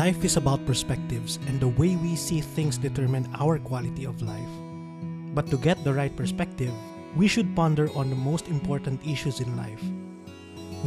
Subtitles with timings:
[0.00, 4.54] life is about perspectives, and the way we see things determine our quality of life.
[5.36, 6.72] But to get the right perspective,
[7.20, 9.84] we should ponder on the most important issues in life.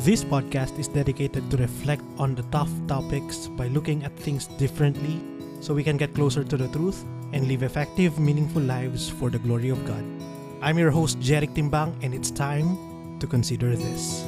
[0.02, 5.22] This podcast is dedicated to reflect on the tough topics by looking at things differently
[5.62, 9.38] so we can get closer to the truth and live effective, meaningful lives for the
[9.45, 10.04] glory of God.
[10.66, 14.26] I'm your host, Jeric Timbang, and it's time to consider this.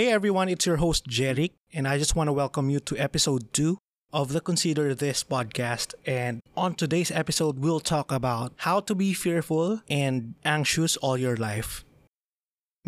[0.00, 3.52] Hey everyone, it's your host Jeric, and I just want to welcome you to episode
[3.52, 3.76] 2
[4.16, 5.92] of the Consider This podcast.
[6.06, 11.36] And on today's episode, we'll talk about how to be fearful and anxious all your
[11.36, 11.84] life.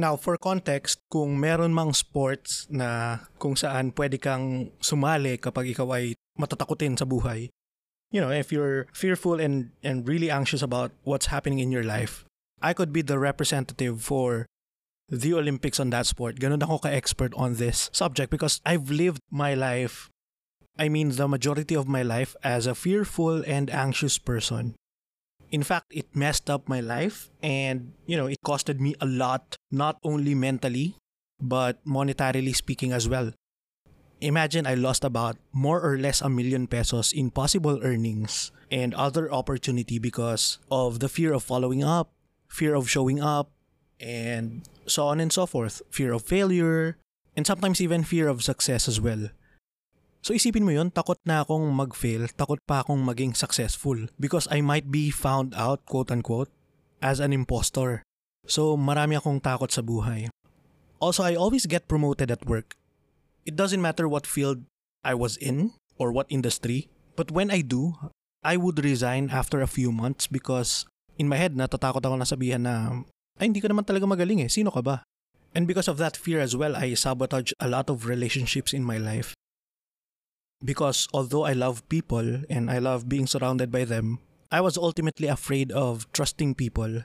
[0.01, 5.93] Now, for context, kung meron mang sports na kung saan pwede kang sumali kapag ikaw
[5.93, 7.53] ay matatakutin sa buhay,
[8.09, 12.25] you know, if you're fearful and, and really anxious about what's happening in your life,
[12.65, 14.49] I could be the representative for
[15.13, 16.41] the Olympics on that sport.
[16.41, 20.09] Ganun ako ka-expert on this subject because I've lived my life,
[20.81, 24.75] I mean the majority of my life as a fearful and anxious person.
[25.53, 29.55] In fact, it messed up my life and, you know, it costed me a lot,
[29.71, 30.97] not only mentally,
[31.37, 33.37] but monetarily speaking as well.
[34.25, 39.29] Imagine I lost about more or less a million pesos in possible earnings and other
[39.29, 42.17] opportunity because of the fear of following up,
[42.49, 43.52] fear of showing up,
[44.03, 45.81] and so on and so forth.
[45.95, 46.99] Fear of failure,
[47.39, 49.31] and sometimes even fear of success as well.
[50.23, 54.63] So isipin mo yun, takot na akong mag-fail, takot pa akong maging successful because I
[54.63, 56.51] might be found out, quote-unquote,
[57.03, 58.03] as an impostor.
[58.47, 60.31] So marami akong takot sa buhay.
[61.03, 62.79] Also, I always get promoted at work.
[63.43, 64.63] It doesn't matter what field
[65.03, 66.87] I was in or what industry,
[67.19, 67.99] but when I do,
[68.47, 70.87] I would resign after a few months because
[71.19, 73.03] in my head, natatakot ako na sabihan na
[73.41, 75.07] ay hindi ka naman talaga magaling eh, sino ka ba?
[75.53, 78.97] And because of that fear as well, I sabotage a lot of relationships in my
[78.97, 79.37] life.
[80.65, 84.21] Because although I love people and I love being surrounded by them,
[84.53, 87.05] I was ultimately afraid of trusting people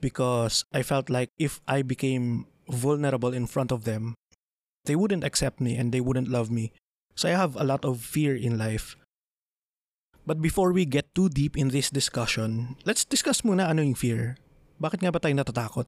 [0.00, 4.14] because I felt like if I became vulnerable in front of them,
[4.84, 6.72] they wouldn't accept me and they wouldn't love me.
[7.16, 8.96] So I have a lot of fear in life.
[10.26, 14.36] But before we get too deep in this discussion, let's discuss muna ano yung fear.
[14.80, 15.86] Bakit nga ba tayo natatakot?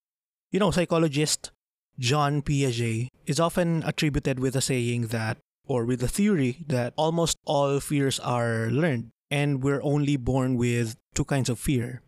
[0.51, 1.51] You know, psychologist
[1.99, 7.39] John Piaget is often attributed with a saying that, or with the theory that almost
[7.45, 12.03] all fears are learned, and we're only born with two kinds of fear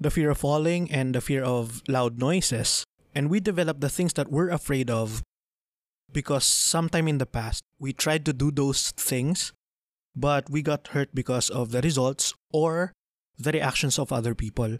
[0.00, 2.84] the fear of falling and the fear of loud noises.
[3.14, 5.22] And we develop the things that we're afraid of
[6.12, 9.52] because sometime in the past we tried to do those things,
[10.16, 12.92] but we got hurt because of the results or
[13.38, 14.78] the reactions of other people.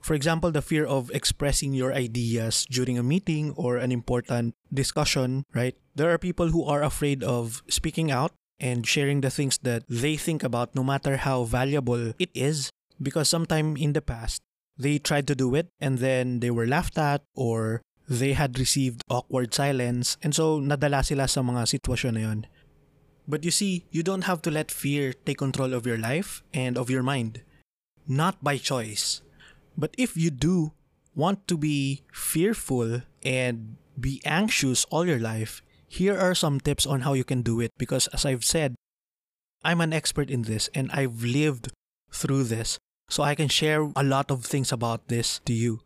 [0.00, 5.44] For example, the fear of expressing your ideas during a meeting or an important discussion,
[5.54, 5.76] right?
[5.94, 10.16] There are people who are afraid of speaking out and sharing the things that they
[10.16, 12.70] think about, no matter how valuable it is,
[13.00, 14.42] because sometime in the past,
[14.78, 19.02] they tried to do it and then they were laughed at or they had received
[19.10, 22.40] awkward silence and so nadala sila sa mga sitwasyon na yun.
[23.28, 26.78] But you see, you don't have to let fear take control of your life and
[26.78, 27.44] of your mind.
[28.08, 29.20] Not by choice.
[29.78, 30.74] But if you do
[31.14, 37.02] want to be fearful and be anxious all your life, here are some tips on
[37.06, 38.74] how you can do it because as I've said,
[39.62, 41.70] I'm an expert in this and I've lived
[42.10, 42.78] through this.
[43.08, 45.80] So I can share a lot of things about this to you.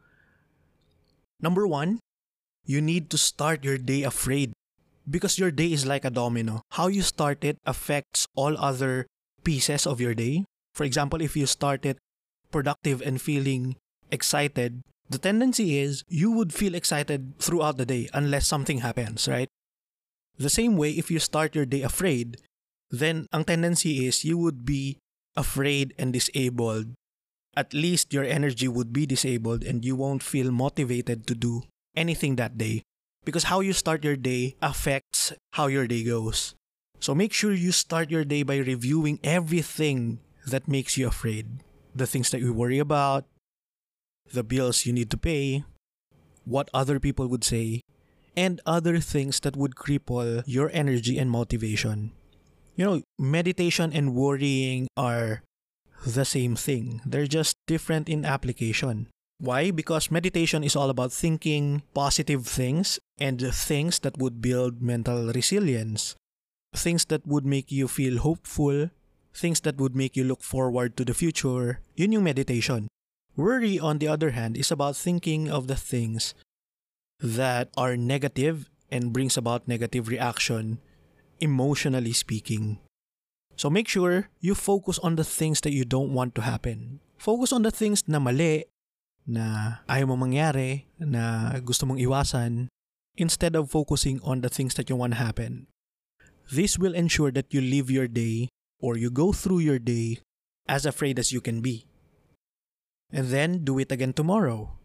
[1.40, 2.00] Number one,
[2.64, 4.52] you need to start your day afraid
[5.08, 6.62] because your day is like a domino.
[6.72, 9.06] How you start it affects all other
[9.44, 10.44] pieces of your day.
[10.74, 11.98] For example, if you start it
[12.52, 13.76] productive and feeling
[14.10, 19.48] excited, the tendency is you would feel excited throughout the day unless something happens, right?
[20.38, 22.36] The same way, if you start your day afraid,
[22.90, 24.98] then ang tendency is you would be
[25.36, 26.92] afraid and disabled.
[27.56, 31.64] At least your energy would be disabled and you won't feel motivated to do
[31.96, 32.82] anything that day.
[33.24, 36.54] Because how you start your day affects how your day goes.
[36.98, 41.60] So make sure you start your day by reviewing everything that makes you afraid.
[41.94, 43.24] The things that you worry about,
[44.32, 45.64] the bills you need to pay,
[46.44, 47.82] what other people would say,
[48.36, 52.12] and other things that would cripple your energy and motivation.
[52.76, 55.42] You know, meditation and worrying are
[56.06, 57.00] the same thing.
[57.04, 59.08] They're just different in application.
[59.38, 59.70] Why?
[59.70, 66.16] Because meditation is all about thinking positive things and things that would build mental resilience,
[66.74, 68.90] things that would make you feel hopeful,
[69.34, 71.80] things that would make you look forward to the future.
[71.96, 72.88] Yun yung meditation.
[73.36, 76.34] Worry, on the other hand, is about thinking of the things
[77.20, 80.78] that are negative and brings about negative reaction,
[81.40, 82.78] emotionally speaking.
[83.56, 87.00] So make sure you focus on the things that you don't want to happen.
[87.16, 88.64] Focus on the things na mali,
[89.24, 92.68] na ayaw mo mangyari, na gusto mong iwasan,
[93.16, 95.68] instead of focusing on the things that you want to happen.
[96.50, 98.52] This will ensure that you live your day
[98.82, 100.18] or you go through your day
[100.66, 101.86] as afraid as you can be.
[103.14, 104.76] And then do it again tomorrow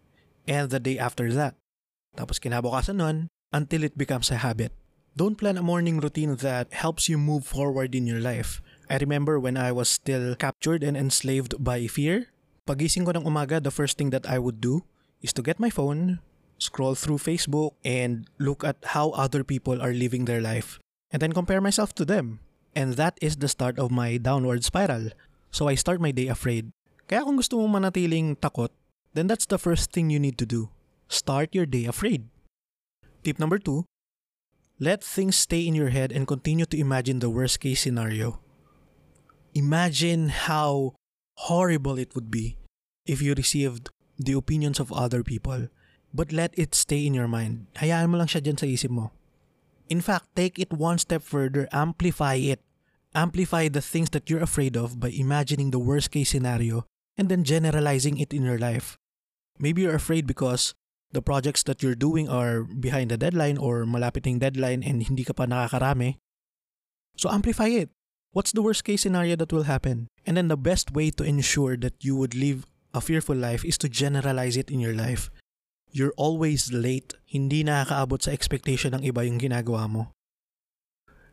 [0.48, 1.58] and the day after that.
[2.16, 3.18] Tapos kinabukasan nun
[3.52, 4.72] until it becomes a habit.
[5.18, 8.62] Don't plan a morning routine that helps you move forward in your life.
[8.86, 12.30] I remember when I was still captured and enslaved by fear,
[12.70, 14.86] pagising ko ng umaga, the first thing that I would do
[15.26, 16.22] is to get my phone,
[16.62, 20.78] scroll through Facebook, and look at how other people are living their life,
[21.10, 22.40] and then compare myself to them.
[22.76, 25.10] And that is the start of my downward spiral.
[25.52, 26.72] So I start my day afraid.
[27.08, 28.70] Kaya kung gusto mo manatiling takot,
[29.16, 30.70] then that's the first thing you need to do.
[31.08, 32.28] Start your day afraid.
[33.24, 33.88] Tip number two,
[34.78, 38.40] let things stay in your head and continue to imagine the worst case scenario.
[39.56, 40.94] Imagine how
[41.50, 42.58] horrible it would be
[43.08, 43.90] if you received
[44.20, 45.70] the opinions of other people,
[46.14, 47.66] but let it stay in your mind.
[47.82, 49.17] Hayaan mo lang siya dyan sa isip mo.
[49.90, 52.60] In fact, take it one step further, amplify it.
[53.16, 56.86] Amplify the things that you're afraid of by imagining the worst case scenario
[57.18, 58.98] and then generalizing it in your life.
[59.58, 60.76] Maybe you're afraid because
[61.12, 65.24] the projects that you're doing are behind the deadline or malapit malapiting deadline and hindi
[65.24, 66.20] ka pa nakakarami.
[67.16, 67.90] So amplify it.
[68.36, 70.12] What's the worst case scenario that will happen?
[70.28, 73.80] And then the best way to ensure that you would live a fearful life is
[73.80, 75.32] to generalize it in your life.
[75.92, 77.16] You're always late.
[77.26, 80.12] Hindi nakakaabot sa expectation ng iba yung ginagawa mo.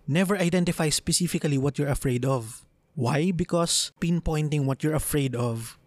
[0.06, 2.64] Never identify specifically what you're afraid of.
[2.94, 3.32] Why?
[3.32, 5.78] Because pinpointing what you're afraid of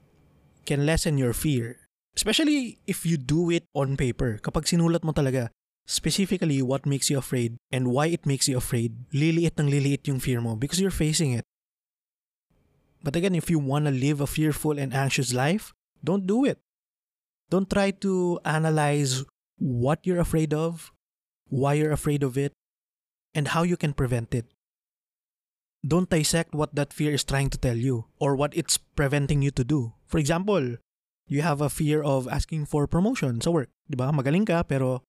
[0.66, 1.88] can lessen your fear.
[2.18, 4.42] Especially if you do it on paper.
[4.42, 5.54] Kapag sinulat mo talaga,
[5.88, 10.20] specifically what makes you afraid and why it makes you afraid, liliit ng liliit yung
[10.20, 11.46] fear mo because you're facing it.
[13.06, 15.72] But again, if you want to live a fearful and anxious life,
[16.04, 16.60] don't do it.
[17.50, 19.24] Don't try to analyze
[19.58, 20.92] what you're afraid of,
[21.48, 22.54] why you're afraid of it,
[23.34, 24.46] and how you can prevent it.
[25.86, 29.52] Don't dissect what that fear is trying to tell you or what it's preventing you
[29.52, 29.94] to do.
[30.06, 30.78] For example,
[31.28, 33.70] you have a fear of asking for promotion sa work.
[33.88, 34.12] Di ba?
[34.12, 35.04] Magaling ka pero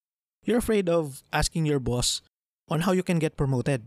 [0.45, 2.23] you're afraid of asking your boss
[2.69, 3.83] on how you can get promoted.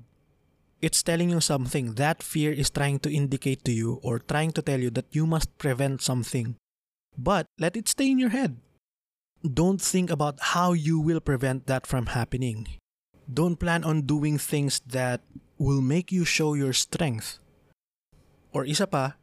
[0.81, 1.95] It's telling you something.
[1.95, 5.29] That fear is trying to indicate to you or trying to tell you that you
[5.29, 6.57] must prevent something.
[7.17, 8.57] But let it stay in your head.
[9.41, 12.67] Don't think about how you will prevent that from happening.
[13.25, 15.21] Don't plan on doing things that
[15.57, 17.39] will make you show your strength.
[18.53, 19.15] Or isa pa,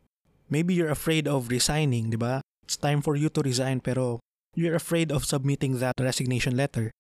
[0.51, 2.41] maybe you're afraid of resigning, di ba?
[2.65, 4.21] It's time for you to resign pero
[4.57, 6.91] you're afraid of submitting that resignation letter.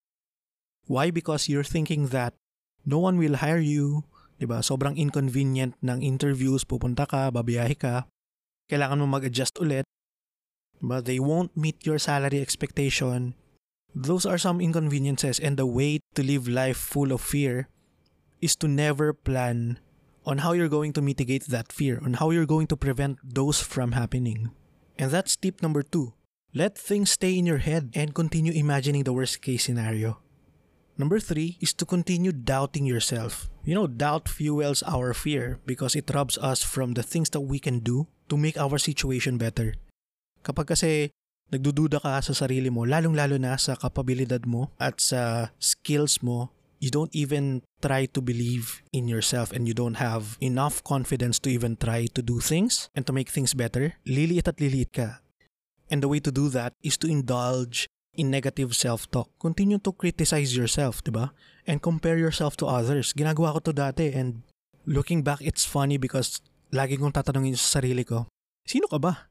[0.87, 1.11] Why?
[1.11, 2.33] Because you're thinking that
[2.89, 4.09] no one will hire you,
[4.39, 4.65] 'di ba?
[4.65, 8.09] Sobrang inconvenient ng interviews, pupunta ka, babiyahe ka,
[8.71, 9.85] kailangan mo mag-adjust ulit.
[10.81, 13.35] But they won't meet your salary expectation.
[13.95, 17.69] Those are some inconveniences and the way to live life full of fear
[18.41, 19.79] is to never plan
[20.25, 23.61] on how you're going to mitigate that fear, on how you're going to prevent those
[23.61, 24.51] from happening.
[24.99, 26.13] And that's tip number two.
[26.55, 30.19] Let things stay in your head and continue imagining the worst case scenario.
[30.99, 33.49] Number three is to continue doubting yourself.
[33.65, 37.59] You know, doubt fuels our fear because it robs us from the things that we
[37.59, 39.75] can do to make our situation better.
[40.49, 41.13] Kapag kasi
[41.53, 46.49] nagdududa ka sa sarili mo, lalong-lalo na sa kapabilidad mo at sa skills mo,
[46.81, 51.53] you don't even try to believe in yourself and you don't have enough confidence to
[51.53, 55.21] even try to do things and to make things better, liliit at liliit ka.
[55.93, 59.29] And the way to do that is to indulge in negative self-talk.
[59.37, 61.33] Continue to criticize yourself, di ba?
[61.69, 63.13] And compare yourself to others.
[63.13, 64.43] Ginagawa ko to dati and
[64.89, 66.41] looking back, it's funny because
[66.73, 68.29] lagi kong tatanungin sa sarili ko,
[68.65, 69.29] sino ka ba?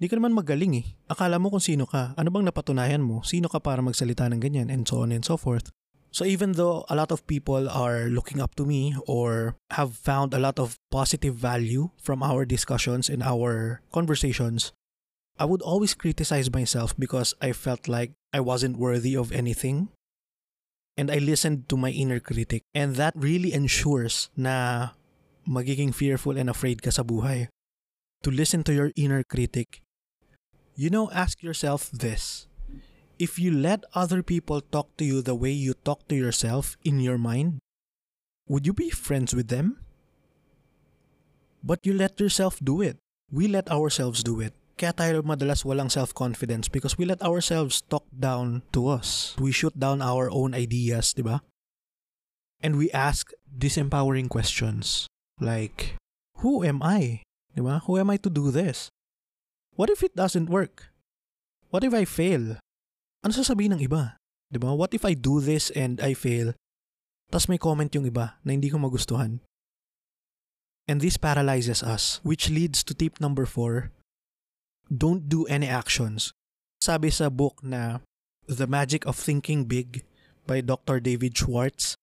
[0.00, 0.86] Di ka naman magaling eh.
[1.12, 2.16] Akala mo kung sino ka.
[2.16, 3.20] Ano bang napatunayan mo?
[3.20, 4.72] Sino ka para magsalita ng ganyan?
[4.72, 5.68] And so on and so forth.
[6.08, 10.32] So even though a lot of people are looking up to me or have found
[10.32, 14.72] a lot of positive value from our discussions and our conversations,
[15.38, 19.92] I would always criticize myself because I felt like I wasn't worthy of anything.
[20.96, 22.64] And I listened to my inner critic.
[22.72, 24.96] And that really ensures na
[25.44, 27.52] magiging fearful and afraid ka sa buhay.
[28.24, 29.84] To listen to your inner critic.
[30.74, 32.46] You know, ask yourself this.
[33.18, 37.00] If you let other people talk to you the way you talk to yourself in
[37.00, 37.60] your mind,
[38.48, 39.78] would you be friends with them?
[41.62, 42.96] But you let yourself do it.
[43.30, 44.54] We let ourselves do it.
[44.80, 49.36] Kaya tayo madalas walang self-confidence because we let ourselves talk down to us.
[49.36, 51.44] We shoot down our own ideas, di ba?
[52.64, 55.04] And we ask disempowering questions
[55.36, 56.00] like,
[56.40, 57.20] Who am I?
[57.56, 57.84] Diba?
[57.84, 58.88] Who am I to do this?
[59.74, 60.90] What if it doesn't work?
[61.70, 62.58] What if I fail?
[63.22, 64.18] Ano sasabihin ng iba?
[64.50, 64.74] Diba?
[64.74, 66.58] What if I do this and I fail?
[67.30, 69.38] Tapos may comment yung iba na hindi ko magustuhan.
[70.90, 73.94] And this paralyzes us, which leads to tip number four.
[74.90, 76.34] Don't do any actions.
[76.82, 78.02] Sabi sa book na
[78.50, 80.02] The Magic of Thinking Big
[80.50, 80.98] by Dr.
[80.98, 81.94] David Schwartz,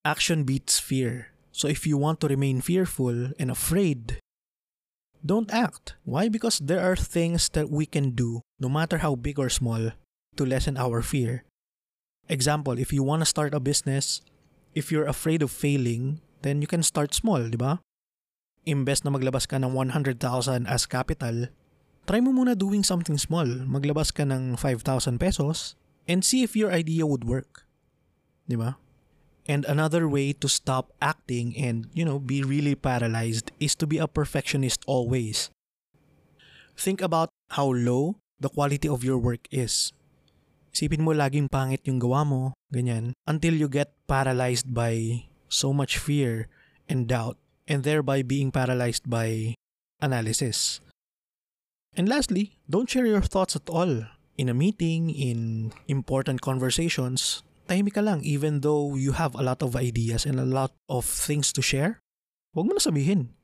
[0.00, 1.36] action beats fear.
[1.52, 4.16] So if you want to remain fearful and afraid,
[5.24, 5.94] don't act.
[6.04, 6.28] Why?
[6.28, 9.92] Because there are things that we can do, no matter how big or small,
[10.36, 11.44] to lessen our fear.
[12.28, 14.20] Example, if you want to start a business,
[14.74, 17.80] if you're afraid of failing, then you can start small, di ba?
[18.68, 20.20] Imbes na maglabas ka ng 100,000
[20.68, 21.48] as capital,
[22.04, 23.48] try mo muna doing something small.
[23.64, 27.64] Maglabas ka ng 5,000 pesos and see if your idea would work.
[28.44, 28.76] Di ba?
[29.48, 33.96] And another way to stop acting and, you know, be really paralyzed is to be
[33.96, 35.48] a perfectionist always.
[36.76, 39.90] Think about how low the quality of your work is.
[40.76, 45.96] Isipin mo laging pangit yung gawa mo, ganyan, until you get paralyzed by so much
[45.96, 46.46] fear
[46.84, 49.56] and doubt, and thereby being paralyzed by
[49.98, 50.84] analysis.
[51.96, 54.06] And lastly, don't share your thoughts at all.
[54.36, 59.60] In a meeting, in important conversations, tahimik ka lang even though you have a lot
[59.60, 62.00] of ideas and a lot of things to share.
[62.56, 63.36] Huwag mo na sabihin.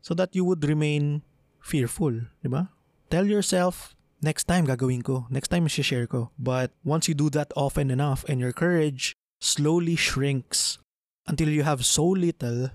[0.00, 1.22] So that you would remain
[1.62, 2.74] fearful, di ba?
[3.12, 6.32] Tell yourself, next time gagawin ko, next time share ko.
[6.40, 10.78] But once you do that often enough and your courage slowly shrinks
[11.26, 12.74] until you have so little,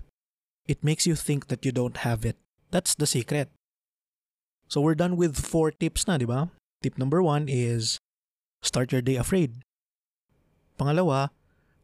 [0.68, 2.38] it makes you think that you don't have it.
[2.72, 3.50] That's the secret.
[4.68, 6.52] So we're done with four tips na, di ba?
[6.84, 8.00] Tip number one is
[8.62, 9.64] start your day afraid.
[10.78, 11.30] Pangalawa,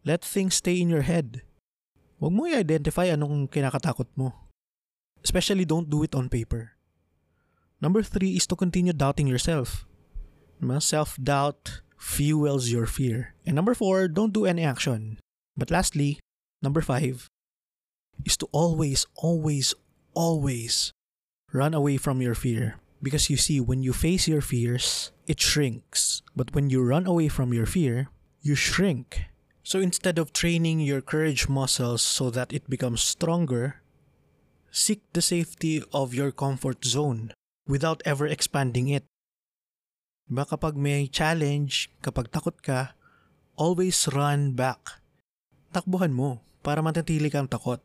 [0.06, 1.42] let things stay in your head.
[2.22, 4.32] Huwag mo i-identify anong kinakatakot mo.
[5.24, 6.78] Especially don't do it on paper.
[7.82, 9.84] Number three is to continue doubting yourself.
[10.64, 13.36] Self-doubt fuels your fear.
[13.46, 15.20] And number four, don't do any action.
[15.58, 16.20] But lastly,
[16.62, 17.28] number five,
[18.24, 19.76] is to always, always,
[20.14, 20.92] always
[21.52, 22.80] run away from your fear.
[23.04, 26.22] Because you see, when you face your fears, it shrinks.
[26.36, 28.08] But when you run away from your fear,
[28.44, 29.32] you shrink.
[29.64, 33.80] So instead of training your courage muscles so that it becomes stronger,
[34.70, 37.32] seek the safety of your comfort zone
[37.66, 39.08] without ever expanding it.
[40.28, 43.00] Diba kapag may challenge, kapag takot ka,
[43.56, 45.00] always run back.
[45.72, 47.80] Takbuhan mo para matatili kang takot.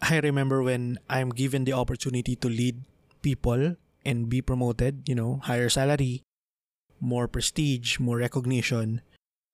[0.00, 2.88] I remember when I'm given the opportunity to lead
[3.20, 6.24] people and be promoted, you know, higher salary,
[7.04, 9.04] more prestige, more recognition,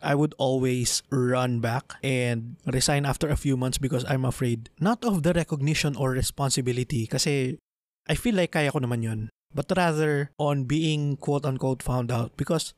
[0.07, 5.03] I would always run back and resign after a few months because I'm afraid not
[5.03, 7.59] of the recognition or responsibility kasi
[8.07, 9.21] I feel like kaya ko naman yun.
[9.51, 12.71] But rather on being quote unquote found out because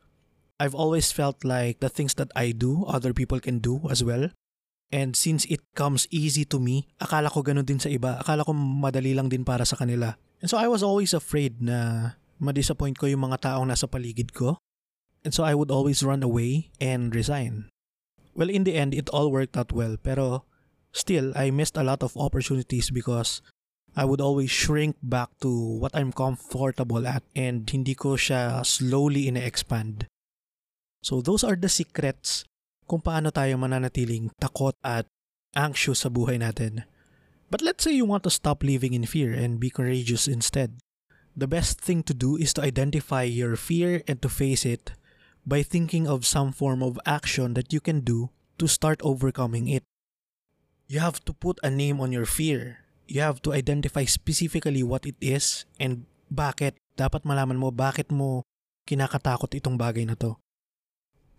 [0.57, 4.33] I've always felt like the things that I do, other people can do as well.
[4.89, 8.17] And since it comes easy to me, akala ko ganun din sa iba.
[8.17, 10.17] Akala ko madali lang din para sa kanila.
[10.41, 14.57] And so I was always afraid na ma-disappoint ko yung mga taong nasa paligid ko
[15.29, 17.69] And so I would always run away and resign.
[18.33, 20.01] Well, in the end, it all worked out well.
[20.01, 20.49] Pero
[20.89, 23.45] still, I missed a lot of opportunities because
[23.93, 29.29] I would always shrink back to what I'm comfortable at and hindi ko siya slowly
[29.29, 30.09] ine-expand.
[31.05, 32.49] So those are the secrets
[32.89, 35.05] kung paano tayo mananatiling takot at
[35.53, 36.89] anxious sa buhay natin.
[37.53, 40.81] But let's say you want to stop living in fear and be courageous instead.
[41.37, 44.97] The best thing to do is to identify your fear and to face it
[45.49, 48.29] by thinking of some form of action that you can do
[48.61, 49.83] to start overcoming it.
[50.85, 52.85] You have to put a name on your fear.
[53.09, 56.77] You have to identify specifically what it is and bakit.
[57.01, 58.45] Dapat malaman mo bakit mo
[58.85, 60.37] kinakatakot itong bagay na to.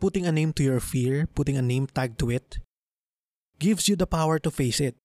[0.02, 2.58] Putting a name to your fear, putting a name tag to it,
[3.62, 4.96] gives you the power to face it.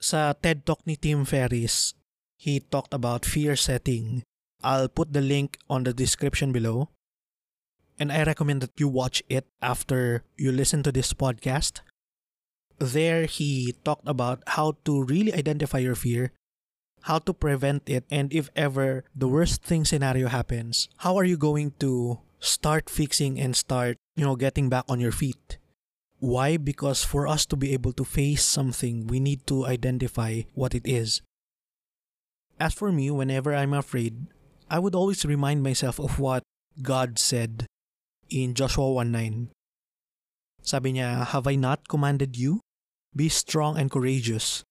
[0.00, 1.92] Sa TED Talk ni Tim Ferriss,
[2.40, 4.24] he talked about fear setting.
[4.64, 6.90] I'll put the link on the description below.
[7.98, 11.80] And I recommend that you watch it after you listen to this podcast.
[12.78, 16.30] There, he talked about how to really identify your fear,
[17.02, 21.36] how to prevent it, and if ever the worst thing scenario happens, how are you
[21.36, 25.58] going to start fixing and start, you know, getting back on your feet?
[26.20, 26.56] Why?
[26.56, 30.86] Because for us to be able to face something, we need to identify what it
[30.86, 31.22] is.
[32.58, 34.26] As for me, whenever I'm afraid,
[34.68, 36.42] I would always remind myself of what
[36.82, 37.66] God said
[38.30, 39.48] in Joshua 1.9.
[40.62, 42.60] Sabi niya, Have I not commanded you?
[43.16, 44.64] Be strong and courageous.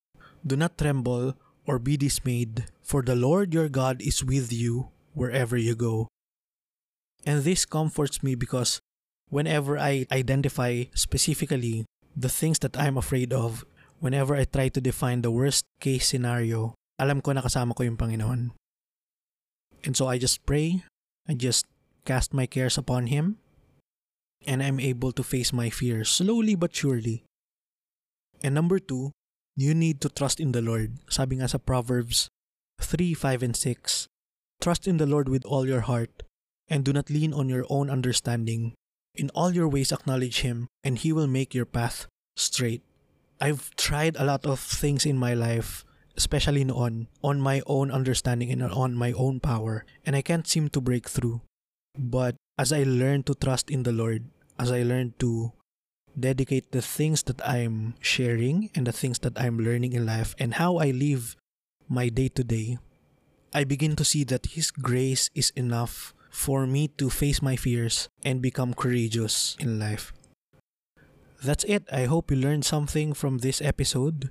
[0.46, 1.34] Do not tremble
[1.66, 6.08] or be dismayed, for the Lord your God is with you wherever you go.
[7.26, 8.80] And this comforts me because
[9.28, 11.84] whenever I identify specifically
[12.16, 13.66] the things that I'm afraid of,
[14.00, 17.98] whenever I try to define the worst case scenario, alam ko na kasama ko yung
[17.98, 18.54] Panginoon.
[19.84, 20.82] And so I just pray,
[21.28, 21.66] I just
[22.06, 23.38] cast my cares upon Him,
[24.46, 27.24] and I'm able to face my fears slowly but surely.
[28.42, 29.12] And number two,
[29.56, 31.02] you need to trust in the Lord.
[31.10, 32.30] Sabi nga sa Proverbs
[32.80, 34.06] 3, 5, and 6,
[34.62, 36.22] Trust in the Lord with all your heart,
[36.70, 38.74] and do not lean on your own understanding.
[39.14, 42.82] In all your ways acknowledge Him, and He will make your path straight.
[43.40, 45.84] I've tried a lot of things in my life,
[46.16, 50.68] especially noon, on my own understanding and on my own power, and I can't seem
[50.70, 51.42] to break through.
[51.98, 54.26] But as I learn to trust in the Lord,
[54.58, 55.52] as I learn to
[56.18, 60.54] dedicate the things that I'm sharing and the things that I'm learning in life and
[60.54, 61.36] how I live
[61.88, 62.78] my day to day,
[63.54, 68.08] I begin to see that His grace is enough for me to face my fears
[68.24, 70.12] and become courageous in life.
[71.42, 71.86] That's it.
[71.92, 74.30] I hope you learned something from this episode.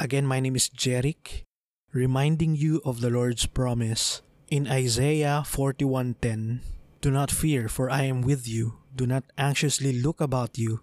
[0.00, 1.46] Again, my name is Jerick,
[1.92, 4.20] reminding you of the Lord's promise
[4.50, 6.60] in Isaiah 41:10.
[7.04, 8.80] Do not fear, for I am with you.
[8.96, 10.80] Do not anxiously look about you,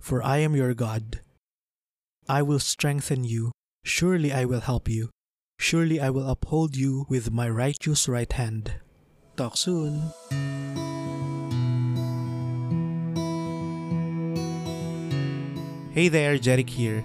[0.00, 1.20] for I am your God.
[2.28, 3.52] I will strengthen you.
[3.84, 5.10] Surely I will help you.
[5.60, 8.82] Surely I will uphold you with my righteous right hand.
[9.36, 10.10] Talk soon.
[15.94, 17.04] Hey there, Jerick here.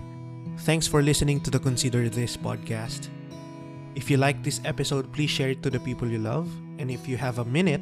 [0.65, 3.09] Thanks for listening to the Consider This podcast.
[3.93, 6.49] If you like this episode, please share it to the people you love.
[6.79, 7.81] And if you have a minute,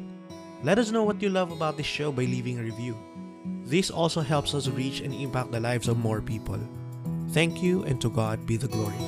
[0.62, 2.96] let us know what you love about this show by leaving a review.
[3.64, 6.58] This also helps us reach and impact the lives of more people.
[7.30, 9.07] Thank you, and to God be the glory.